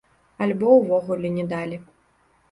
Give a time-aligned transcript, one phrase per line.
[0.45, 1.77] Альбо ўвогуле не далі.